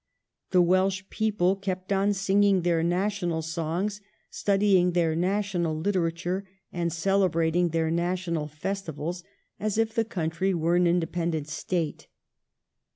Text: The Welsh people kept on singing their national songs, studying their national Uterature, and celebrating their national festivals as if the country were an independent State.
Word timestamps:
The 0.49 0.63
Welsh 0.63 1.03
people 1.11 1.55
kept 1.55 1.93
on 1.93 2.13
singing 2.13 2.63
their 2.63 2.81
national 2.81 3.43
songs, 3.43 4.01
studying 4.31 4.93
their 4.93 5.15
national 5.15 5.79
Uterature, 5.79 6.41
and 6.73 6.91
celebrating 6.91 7.69
their 7.69 7.91
national 7.91 8.47
festivals 8.47 9.23
as 9.59 9.77
if 9.77 9.93
the 9.93 10.03
country 10.03 10.55
were 10.55 10.75
an 10.75 10.87
independent 10.87 11.47
State. 11.49 12.07